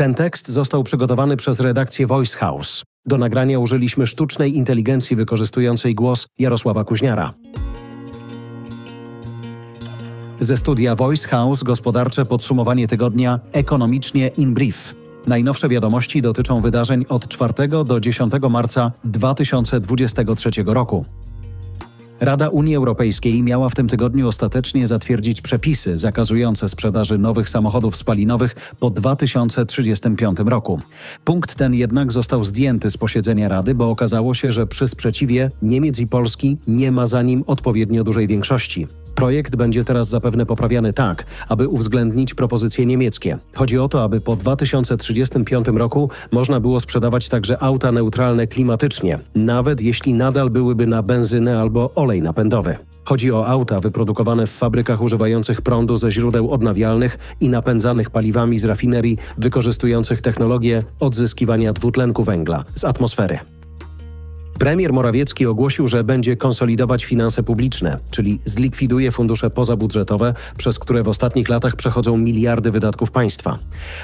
[0.00, 2.82] Ten tekst został przygotowany przez redakcję Voice House.
[3.06, 7.34] Do nagrania użyliśmy sztucznej inteligencji wykorzystującej głos Jarosława Kuźniara.
[10.38, 14.94] Ze studia Voice House gospodarcze podsumowanie tygodnia ekonomicznie in brief.
[15.26, 17.52] Najnowsze wiadomości dotyczą wydarzeń od 4
[17.84, 21.04] do 10 marca 2023 roku.
[22.20, 28.74] Rada Unii Europejskiej miała w tym tygodniu ostatecznie zatwierdzić przepisy zakazujące sprzedaży nowych samochodów spalinowych
[28.80, 30.80] po 2035 roku.
[31.24, 35.98] Punkt ten jednak został zdjęty z posiedzenia Rady, bo okazało się, że przy sprzeciwie Niemiec
[35.98, 38.86] i Polski nie ma za nim odpowiednio dużej większości.
[39.20, 43.38] Projekt będzie teraz zapewne poprawiany tak, aby uwzględnić propozycje niemieckie.
[43.54, 49.80] Chodzi o to, aby po 2035 roku można było sprzedawać także auta neutralne klimatycznie, nawet
[49.80, 52.76] jeśli nadal byłyby na benzynę albo olej napędowy.
[53.04, 58.64] Chodzi o auta wyprodukowane w fabrykach używających prądu ze źródeł odnawialnych i napędzanych paliwami z
[58.64, 63.59] rafinerii wykorzystujących technologię odzyskiwania dwutlenku węgla z atmosfery.
[64.60, 71.08] Premier Morawiecki ogłosił, że będzie konsolidować finanse publiczne, czyli zlikwiduje fundusze pozabudżetowe, przez które w
[71.08, 73.58] ostatnich latach przechodzą miliardy wydatków państwa.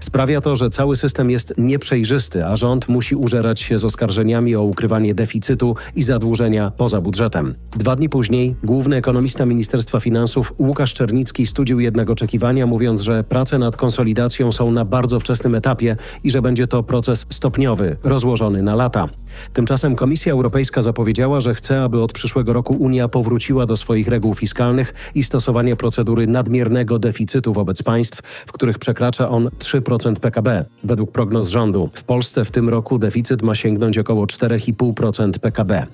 [0.00, 4.62] Sprawia to, że cały system jest nieprzejrzysty, a rząd musi użerać się z oskarżeniami o
[4.62, 7.54] ukrywanie deficytu i zadłużenia poza budżetem.
[7.76, 13.58] Dwa dni później główny ekonomista Ministerstwa Finansów Łukasz Czernicki studził jednak oczekiwania, mówiąc, że prace
[13.58, 18.74] nad konsolidacją są na bardzo wczesnym etapie i że będzie to proces stopniowy, rozłożony na
[18.74, 19.08] lata.
[19.52, 24.34] Tymczasem Komisja Europejska zapowiedziała, że chce, aby od przyszłego roku Unia powróciła do swoich reguł
[24.34, 30.64] fiskalnych i stosowania procedury nadmiernego deficytu wobec państw, w których przekracza on 3% PKB.
[30.84, 35.86] Według prognoz rządu w Polsce w tym roku deficyt ma sięgnąć około 4,5% PKB.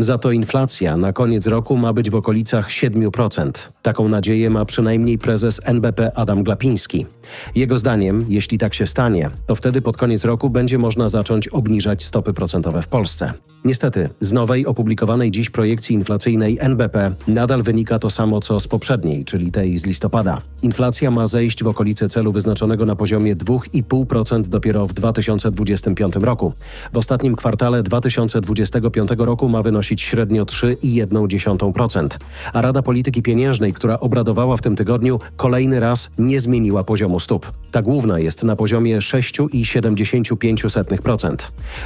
[0.00, 3.50] Za to inflacja na koniec roku ma być w okolicach 7%.
[3.82, 7.06] Taką nadzieję ma przynajmniej prezes NBP Adam Glapiński.
[7.54, 12.04] Jego zdaniem, jeśli tak się stanie, to wtedy pod koniec roku będzie można zacząć obniżać
[12.04, 13.32] stopy procentowe w Polsce.
[13.64, 19.24] Niestety, z nowej opublikowanej dziś projekcji inflacyjnej NBP nadal wynika to samo co z poprzedniej,
[19.24, 20.42] czyli tej z listopada.
[20.62, 26.52] Inflacja ma zejść w okolice celu wyznaczonego na poziomie 2,5% dopiero w 2025 roku.
[26.92, 32.08] W ostatnim kwartale 2025 roku ma wynosić średnio 3,1%,
[32.52, 37.52] a Rada Polityki Pieniężnej, która obradowała w tym tygodniu, kolejny raz nie zmieniła poziomu stóp.
[37.70, 41.36] Ta główna jest na poziomie 6,75%.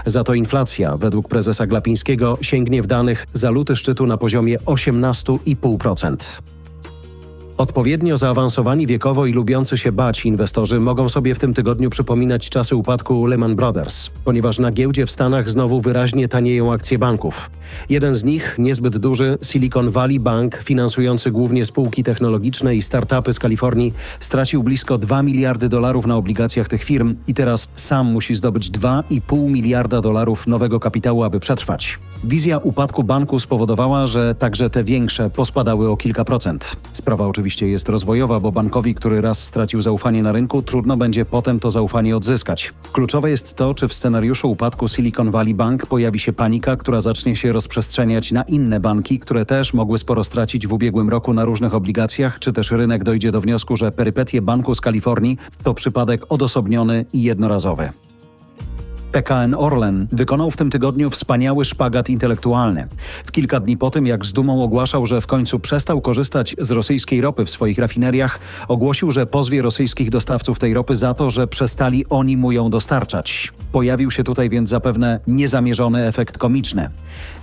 [0.07, 6.54] Za to inflacja, według prezesa Glapińskiego sięgnie w danych za luty szczytu na poziomie 18,5%.
[7.59, 12.77] Odpowiednio zaawansowani wiekowo i lubiący się bać inwestorzy mogą sobie w tym tygodniu przypominać czasy
[12.77, 17.51] upadku Lehman Brothers, ponieważ na giełdzie w Stanach znowu wyraźnie tanieją akcje banków.
[17.89, 23.39] Jeden z nich, niezbyt duży Silicon Valley Bank, finansujący głównie spółki technologiczne i startupy z
[23.39, 28.71] Kalifornii, stracił blisko 2 miliardy dolarów na obligacjach tych firm i teraz sam musi zdobyć
[28.71, 31.99] 2,5 miliarda dolarów nowego kapitału, aby przetrwać.
[32.25, 36.77] Wizja upadku banku spowodowała, że także te większe pospadały o kilka procent.
[36.93, 41.61] Sprawa oczywiście jest rozwojowa, bo bankowi, który raz stracił zaufanie na rynku, trudno będzie potem
[41.61, 42.73] to zaufanie odzyskać.
[42.93, 47.37] Kluczowe jest to, czy w scenariuszu upadku Silicon Valley Bank pojawi się panika, która zacznie
[47.37, 51.75] się rozprzestrzeniać na inne banki, które też mogły sporo stracić w ubiegłym roku na różnych
[51.75, 57.05] obligacjach, czy też rynek dojdzie do wniosku, że perypetie banku z Kalifornii to przypadek odosobniony
[57.13, 57.93] i jednorazowy.
[59.15, 62.89] PKN Orlen wykonał w tym tygodniu wspaniały szpagat intelektualny.
[63.27, 66.71] W kilka dni po tym, jak z dumą ogłaszał, że w końcu przestał korzystać z
[66.71, 68.39] rosyjskiej ropy w swoich rafineriach,
[68.69, 73.53] ogłosił, że pozwie rosyjskich dostawców tej ropy za to, że przestali oni mu ją dostarczać.
[73.75, 76.89] Pojawił się tutaj więc zapewne niezamierzony efekt komiczny.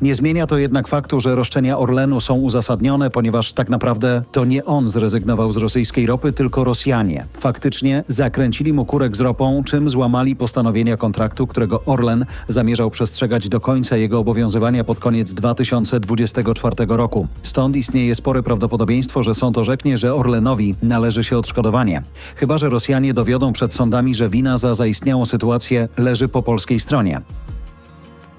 [0.01, 4.65] Nie zmienia to jednak faktu, że roszczenia Orlenu są uzasadnione, ponieważ tak naprawdę to nie
[4.65, 7.25] on zrezygnował z rosyjskiej ropy, tylko Rosjanie.
[7.33, 13.59] Faktycznie zakręcili mu kurek z ropą, czym złamali postanowienia kontraktu, którego Orlen zamierzał przestrzegać do
[13.59, 17.27] końca jego obowiązywania pod koniec 2024 roku.
[17.43, 22.01] Stąd istnieje spore prawdopodobieństwo, że sąd orzeknie, że Orlenowi należy się odszkodowanie.
[22.35, 25.87] Chyba, że Rosjanie dowiodą przed sądami, że wina za zaistniałą sytuację
[26.21, 27.21] leży po polskiej stronie.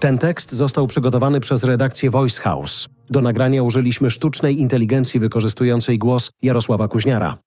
[0.00, 2.88] Ten tekst został przygotowany przez redakcję Voice House.
[3.10, 7.38] Do nagrania użyliśmy sztucznej inteligencji wykorzystującej głos Jarosława Kuźniara.